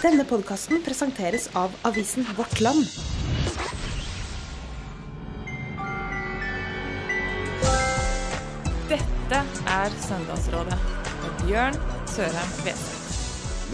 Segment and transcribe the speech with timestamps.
[0.00, 2.86] Denne podkasten presenteres av avisen Vårt Land.
[8.88, 9.42] Dette
[9.74, 11.76] er Søndagsrådet med Bjørn
[12.08, 13.20] Sørheim Kveseth.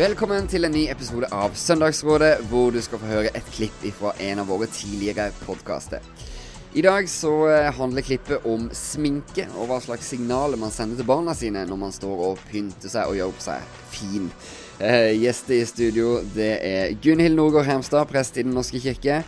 [0.00, 4.16] Velkommen til en ny episode av Søndagsrådet, hvor du skal få høre et klipp fra
[4.26, 6.02] en av våre tidligere podkaster.
[6.74, 11.06] I dag så eh, handler klippet om sminke, og hva slags signaler man sender til
[11.08, 14.32] barna sine når man står og pynter seg og gjør på seg fin.
[14.76, 19.22] Eh, gjester i studio det er Gunhild Norgård Hermstad, prest i Den norske kirke.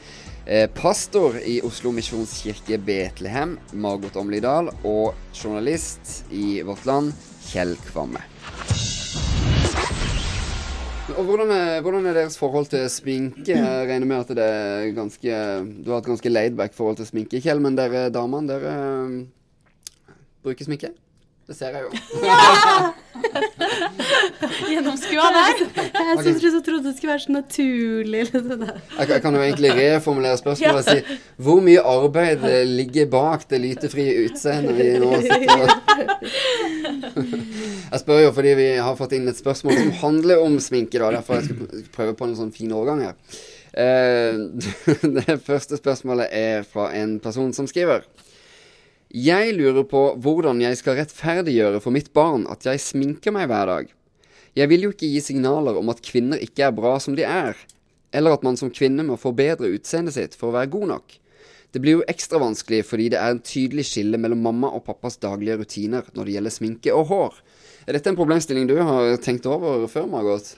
[0.44, 4.68] Eh, pastor i Oslo misjonskirke Betlehem, Margot Omlydal.
[4.84, 7.16] Og journalist i Vårt Land,
[7.48, 8.20] Kjell Kvamme.
[11.16, 13.48] Og hvordan er, hvordan er, deres forhold til sminke?
[13.48, 15.38] Jeg regner med at det er ganske
[15.80, 19.20] Du har et ganske laidback forhold til sminke, Kjell, men dere damene, dere um,
[20.44, 20.92] bruker sminke?
[21.48, 21.90] Det ser jeg jo.
[22.28, 22.92] Ja!
[24.68, 25.62] Gjennomskua der.
[25.96, 28.20] Jeg syns du trodde det skulle være så naturlig.
[28.34, 33.62] Jeg, jeg, kan jo egentlig reformulere spørsmålet og si hvor mye arbeid ligger bak det
[33.64, 35.68] lytefrie utseendet vi nå sitter og
[37.24, 41.14] Jeg spør jo fordi vi har fått inn et spørsmål som handler om sminke, da.
[41.16, 43.16] Derfor jeg skal prøve på en sånn fin overgang her.
[43.72, 44.36] Eh,
[45.16, 48.04] det første spørsmålet er fra en person som skriver.
[49.08, 53.70] Jeg lurer på hvordan jeg skal rettferdiggjøre for mitt barn at jeg sminker meg hver
[53.70, 53.94] dag.
[54.52, 57.56] Jeg vil jo ikke gi signaler om at kvinner ikke er bra som de er,
[58.12, 61.16] eller at man som kvinne må forbedre utseendet sitt for å være god nok.
[61.72, 65.16] Det blir jo ekstra vanskelig fordi det er en tydelig skille mellom mamma og pappas
[65.24, 67.42] daglige rutiner når det gjelder sminke og hår.
[67.88, 70.52] Er dette en problemstilling du har tenkt over før, Margot?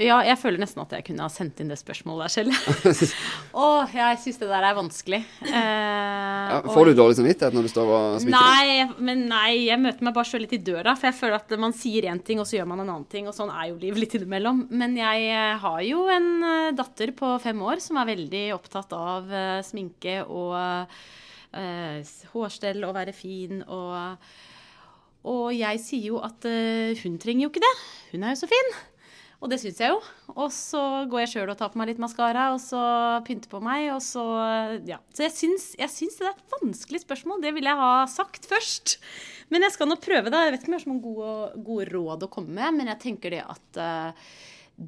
[0.00, 3.10] Ja, jeg føler nesten at jeg kunne ha sendt inn det spørsmålet der selv.
[3.64, 5.20] Å, jeg syns det der er vanskelig.
[5.46, 9.80] Eh, ja, får du dårlig samvittighet når du står og sminker nei, Men nei, jeg
[9.82, 10.94] møter meg bare sjøl litt i døra.
[10.98, 13.28] For jeg føler at man sier én ting, og så gjør man en annen ting.
[13.30, 14.64] Og sånn er jo livet litt innimellom.
[14.74, 18.96] Men jeg eh, har jo en eh, datter på fem år som er veldig opptatt
[18.96, 19.30] av
[19.66, 24.18] sminke og uh, hårstell og være fin og
[25.24, 27.76] og jeg sier jo at uh, hun trenger jo ikke det.
[28.12, 28.74] Hun er jo så fin.
[29.42, 29.98] Og det syns jeg jo.
[30.34, 30.80] Og så
[31.10, 32.80] går jeg sjøl og tar på meg litt maskara, og så
[33.26, 34.24] pynter på meg, og så
[34.88, 35.00] Ja.
[35.14, 37.42] Så jeg syns, jeg syns, det er et vanskelig spørsmål.
[37.42, 38.98] Det vil jeg ha sagt først.
[39.50, 40.40] Men jeg skal nå prøve det.
[40.46, 42.90] Jeg vet ikke om jeg har så mange gode, gode råd å komme med, men
[42.92, 44.32] jeg tenker det at uh,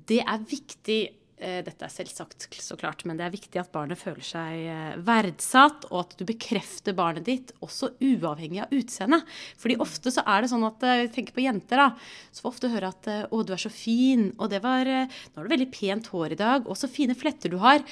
[0.09, 1.01] det er viktig
[1.37, 5.85] dette er selvsagt, så klart, men det er viktig at barnet føler seg eh, verdsatt,
[5.91, 9.21] og at du bekrefter barnet ditt også uavhengig av utseende.
[9.61, 11.89] Fordi ofte så er det sånn at Jeg eh, tenker på jenter, da.
[12.33, 15.45] Så får ofte høre at 'Å, du er så fin', og det var 'Nå har
[15.45, 17.85] du veldig pent hår i dag', og så fine fletter du har'.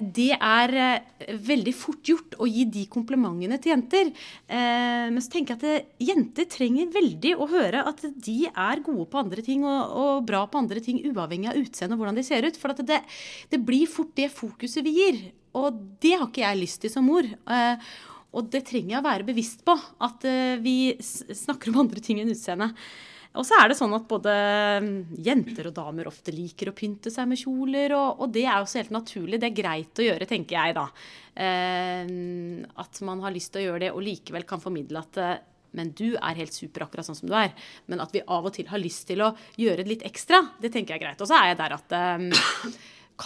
[0.00, 4.12] Det er veldig fort gjort å gi de komplimentene til jenter.
[4.48, 9.20] Men så tenker jeg at jenter trenger veldig å høre at de er gode på
[9.22, 12.56] andre ting og, bra på andre ting, uavhengig av utseende og hvordan de ser ut.
[12.56, 13.00] For at det,
[13.52, 15.24] det, blir fort det fokuset vi gir.
[15.56, 17.26] Og det har ikke jeg lyst til som mor.
[17.26, 17.90] Eh,
[18.36, 19.76] og det trenger jeg å være bevisst på.
[20.04, 22.72] At eh, vi snakker om andre ting enn utseende.
[23.36, 24.32] Og så er det sånn at både
[24.82, 24.94] mm,
[25.24, 28.80] jenter og damer ofte liker å pynte seg med kjoler, og, og det er også
[28.80, 29.40] helt naturlig.
[29.42, 30.86] Det er greit å gjøre, tenker jeg da.
[31.44, 32.14] Eh,
[32.84, 35.36] at man har lyst til å gjøre det, og likevel kan formidle at eh,
[35.76, 37.54] men du er helt super akkurat sånn som du er.
[37.90, 40.94] Men at vi av og til har lyst til å gjøre litt ekstra, det tenker
[40.94, 41.22] jeg er greit.
[41.22, 42.30] Og så er jeg der at um,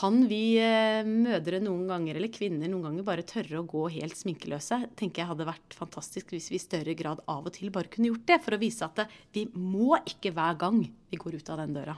[0.00, 4.19] kan vi uh, mødre noen ganger, eller kvinner noen ganger, bare tørre å gå helt
[4.19, 4.83] sminkeløse?
[4.99, 8.10] tenker jeg hadde vært fantastisk hvis vi i større grad av og til bare kunne
[8.12, 8.41] gjort det.
[8.44, 11.78] For å vise at uh, vi må ikke hver gang vi går ut av den
[11.78, 11.97] døra.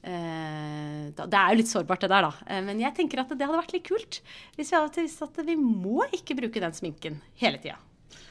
[0.00, 2.60] Uh, det er jo litt sårbart, det der, da.
[2.64, 4.22] Men jeg tenker at det hadde vært litt kult
[4.56, 7.76] hvis vi hadde visst at vi må ikke bruke den sminken hele tida.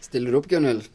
[0.02, 0.88] Stiller du opp, Gunhild?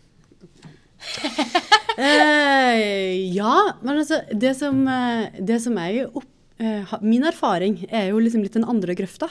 [2.00, 6.28] Eh, ja, men altså Det som, eh, det som er opp,
[6.58, 9.28] eh, Min erfaring er jo liksom litt den andre grøfta.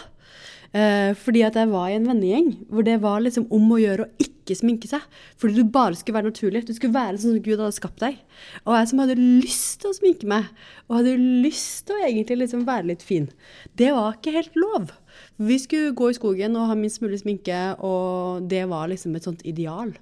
[0.74, 4.08] Eh, fordi at jeg var i en vennegjeng hvor det var liksom om å gjøre
[4.08, 5.04] å ikke sminke seg.
[5.38, 6.64] Fordi du bare skulle være naturlig.
[6.66, 8.18] Du skulle være sånn som Gud hadde skapt deg.
[8.66, 10.50] Og jeg som hadde lyst til å sminke meg,
[10.88, 11.14] og hadde
[11.46, 13.30] lyst til å egentlig liksom være litt fin,
[13.78, 14.92] det var ikke helt lov.
[15.38, 19.30] Vi skulle gå i skogen og ha minst mulig sminke, og det var liksom et
[19.30, 19.94] sånt ideal.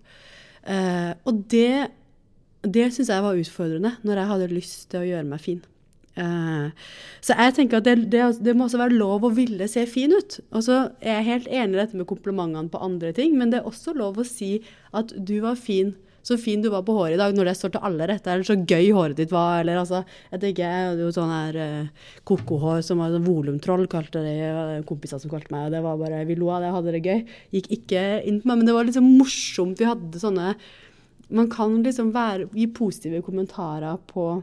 [0.62, 1.90] Uh, og det,
[2.62, 5.62] det syns jeg var utfordrende, når jeg hadde lyst til å gjøre meg fin.
[6.12, 6.69] Uh,
[7.24, 10.13] så jeg tenker at det, det, det, må også være lov å ville se fin
[10.13, 10.40] ut.
[10.52, 13.62] Og så er jeg helt enig i dette med komplimentene på andre ting, men det
[13.62, 14.58] er også lov å si
[14.98, 17.73] at du var fin så fin du var på håret i dag, når det står
[17.75, 21.06] til alle rette, eller så gøy håret ditt var, eller altså Jeg tenker jeg hadde
[21.06, 25.68] jo sånn her uh, kokohår som var sånn volumtroll, kalte det kompiser som kalte meg,
[25.68, 27.25] og det var bare Vi lo av det, hadde det gøy.
[27.57, 29.81] Gikk ikke inn på meg, men det var liksom morsomt.
[29.81, 30.56] Vi hadde sånne
[31.31, 34.41] Man kan liksom være, gi positive kommentarer på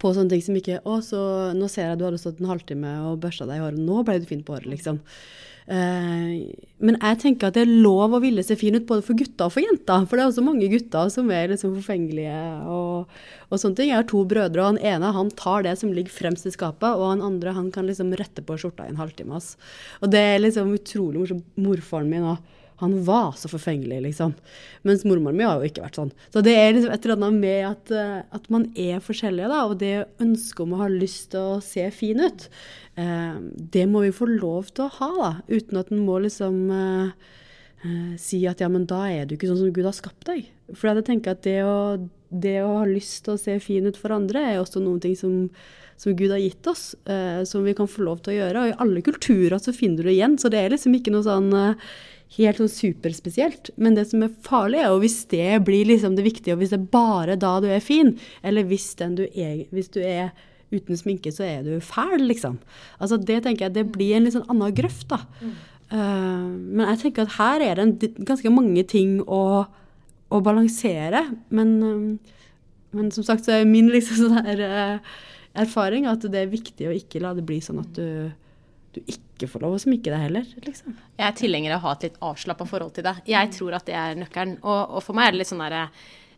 [0.00, 1.20] på sånne ting som ikke Å, så
[1.56, 3.84] nå ser jeg du hadde stått en halvtime og børsta deg i håret.
[3.84, 5.00] Nå ble du fin på håret, liksom.
[5.70, 6.50] Uh,
[6.82, 9.46] men jeg tenker at det er lov å ville se fin ut både for gutter
[9.46, 10.06] og for jenter.
[10.08, 13.12] For det er også mange gutter som er liksom forfengelige og,
[13.46, 13.92] og sånne ting.
[13.92, 16.88] Jeg har to brødre, og han ene han tar det som ligger fremst i skapet,
[16.90, 19.36] og han andre han kan liksom rette på skjorta i en halvtime.
[19.38, 19.54] ass.
[20.00, 21.46] Og det er liksom utrolig morsomt.
[21.60, 22.56] Morfaren min òg.
[22.80, 24.34] Han var så forfengelig, liksom.
[24.88, 26.12] Mens mormoren min har jo ikke vært sånn.
[26.32, 29.58] Så det er liksom et eller annet med at, eh, at man er forskjellige, da.
[29.68, 29.94] Og det
[30.24, 32.46] ønsket om å ha lyst til å se fin ut,
[32.96, 33.36] eh,
[33.76, 35.32] det må vi få lov til å ha, da.
[35.52, 37.12] Uten at en må liksom eh,
[37.84, 40.48] eh, si at ja, men da er du ikke sånn som Gud har skapt deg.
[40.72, 44.00] For jeg tenker at det å, det å ha lyst til å se fin ut
[44.00, 45.50] for andre, er også noen ting som
[46.00, 48.62] som Gud har gitt oss, eh, som vi kan få lov til å gjøre.
[48.62, 50.38] Og i alle kulturer så finner du det igjen.
[50.40, 51.90] Så det er liksom ikke noe sånn eh,
[52.38, 53.72] helt sånn superspesielt.
[53.76, 56.72] Men det som er farlig, er jo hvis det blir liksom det viktige, og hvis
[56.72, 58.14] det er bare da du er fin,
[58.46, 60.30] eller hvis, du er, hvis du er
[60.70, 62.60] uten sminke, så er du fæl, liksom.
[63.02, 65.24] Altså det tenker jeg, det blir en litt sånn annen grøft, da.
[65.90, 69.66] Uh, men jeg tenker at her er det en, ganske mange ting å,
[70.30, 71.26] å balansere.
[71.50, 72.04] Men, um,
[72.94, 75.18] men, som sagt så er min liksom sånn her uh,
[75.58, 78.30] erfaring at det er viktig å ikke la det bli sånn at du,
[78.94, 80.46] du ikke får lov å sminke deg heller.
[80.66, 80.96] Liksom.
[81.18, 83.18] Jeg er tilhenger av å ha et litt avslappa forhold til det.
[83.30, 84.58] Jeg tror at det er nøkkelen.
[84.62, 85.86] Og, og for meg er det litt sånn derre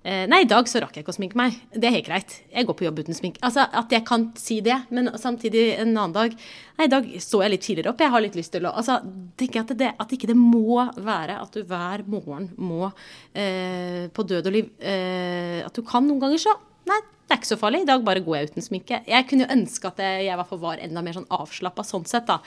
[0.05, 1.59] eh, Nei, i dag så rakk jeg ikke å sminke meg.
[1.75, 2.39] Det er helt greit.
[2.55, 3.43] Jeg går på jobb uten sminke.
[3.45, 6.37] Altså at jeg kan si det, men samtidig en annen dag
[6.79, 8.01] Nei, i dag står jeg litt tidligere opp.
[8.01, 8.97] Jeg har litt lyst til å Altså,
[9.37, 12.89] tenker jeg at, det, at ikke det må være at du hver morgen må
[13.37, 16.57] eh, på død og liv eh, At du kan noen ganger så
[16.89, 16.99] Nei,
[17.33, 17.83] det er ikke så farlig.
[17.85, 18.99] I dag bare går jeg uten sminke.
[19.09, 22.05] Jeg kunne jo ønske at jeg i hvert fall var enda mer sånn avslappa sånn
[22.11, 22.41] sett, da.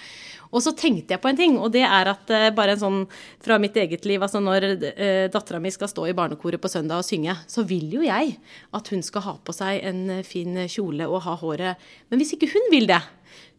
[0.52, 3.00] Og så tenkte jeg på en ting, og det er at uh, bare en sånn
[3.44, 7.02] fra mitt eget liv Altså når uh, dattera mi skal stå i barnekoret på søndag
[7.02, 8.38] og synge, så vil jo jeg
[8.78, 12.52] at hun skal ha på seg en fin kjole og ha håret Men hvis ikke
[12.54, 13.02] hun vil det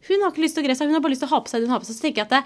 [0.09, 1.43] Hun har ikke lyst til å gre seg, hun har bare lyst til å ha
[1.43, 1.99] på seg det hun har på seg.
[1.99, 2.43] Så tenker jeg at det,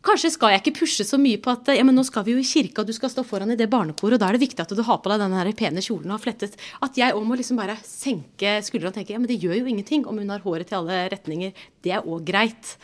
[0.00, 2.40] Kanskje skal jeg ikke pushe så mye på at ja, men nå skal vi jo
[2.40, 4.72] i kirka, du skal stå foran i det barnekoret, og da er det viktig at
[4.72, 6.56] du har på deg den her pene kjolen og har flettet.
[6.80, 9.68] At jeg òg må liksom bare senke skuldrene og tenke ja, men det gjør jo
[9.68, 11.52] ingenting om hun har håret til alle retninger.
[11.84, 12.78] Det er òg greit.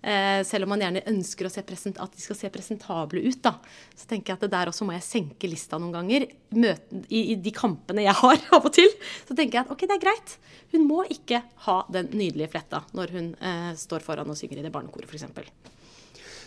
[0.00, 3.56] Eh, selv om man gjerne ønsker at de skal se presentable ut, da.
[3.98, 6.28] Så tenker jeg at det der også må jeg senke lista noen ganger.
[6.54, 8.88] Møte, i, i, de kampene jeg har av og til.
[9.26, 10.38] Så tenker jeg at ok, det er greit.
[10.70, 14.66] Hun må ikke ha den nydelige fletta når hun eh, står foran og synger i
[14.68, 15.26] det barnekoret, f.eks.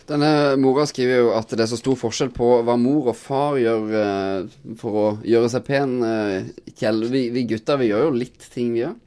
[0.04, 0.30] Denne
[0.60, 3.94] mora skriver jo at det er så stor forskjell på hva mor og far gjør
[4.00, 5.94] eh, for å gjøre seg pen.
[6.04, 8.98] Eh, Kjell, vi, vi, gutter vi gjør jo litt ting, vi gjør.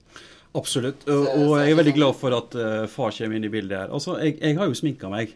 [0.58, 1.06] Absolutt.
[1.06, 3.92] Og, og, jeg er veldig glad for at uh, far kommer inn i bildet her.
[3.94, 5.36] Altså, jeg, jeg har jo sminka meg.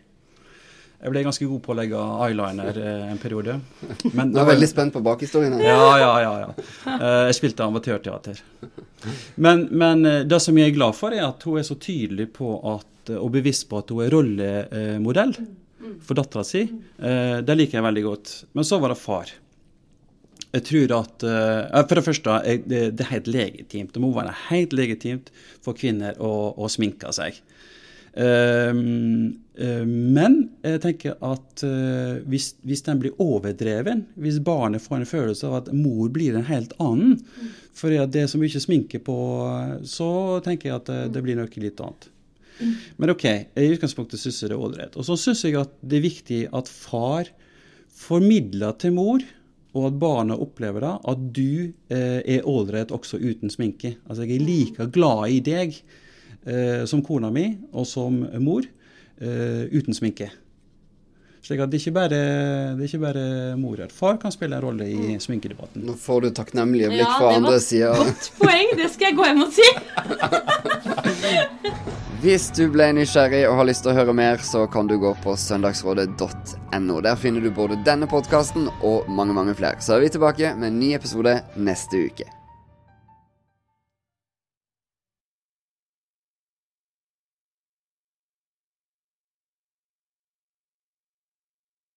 [1.01, 3.55] Jeg ble ganske god på å legge eyeliner eh, en periode.
[4.13, 5.55] Men, du er veldig spent på bakhistorien?
[5.57, 6.33] Ja, ja, ja.
[6.43, 6.67] ja.
[6.93, 8.41] Eh, jeg spilte amatørteater.
[9.41, 12.53] Men, men det som jeg er glad for, er at hun er så tydelig på
[12.69, 15.33] at og bevisst på at hun er rollemodell
[16.01, 16.65] for dattera si.
[16.65, 18.33] Eh, det liker jeg veldig godt.
[18.57, 19.31] Men så var det far.
[20.51, 22.33] Jeg tror at uh, For det første,
[22.67, 23.93] det, er helt legitimt.
[23.93, 25.31] Det må være helt legitimt
[25.63, 27.39] for kvinner å, å sminke seg.
[28.11, 28.75] Uh,
[29.87, 31.61] men jeg tenker at
[32.27, 36.47] hvis, hvis, den blir overdreven, hvis barnet får en følelse av at mor blir en
[36.49, 37.19] helt annen,
[37.77, 39.17] For det er så mye sminke på,
[39.87, 40.09] så
[40.43, 42.09] tenker jeg at det blir noe litt annet.
[42.97, 44.97] Men OK, i utgangspunktet syns jeg det er ålreit.
[44.99, 47.31] Og så syns jeg at det er viktig at far
[48.01, 49.23] formidler til mor,
[49.71, 53.95] og at barna opplever det, at du eh, er ålreit også uten sminke.
[54.07, 55.77] Altså jeg er like glad i deg
[56.43, 60.27] eh, som kona mi og som mor eh, uten sminke.
[61.41, 62.17] Slik at det er ikke bare,
[62.77, 63.89] det er ikke bare mor her.
[63.95, 65.23] Far kan spille en rolle i mm.
[65.23, 65.87] sminkedebatten.
[65.87, 67.95] Nå får du takknemlige blikk ja, fra andre sida.
[67.97, 69.67] Godt poeng, det skal jeg gå hjem og si.
[72.21, 75.15] Hvis du ble nysgjerrig og har lyst til å høre mer, så kan du gå
[75.23, 76.99] på søndagsrådet.no.
[77.01, 79.81] Der finner du både denne podkasten og mange, mange flere.
[79.81, 82.29] Så er vi tilbake med en ny episode neste uke.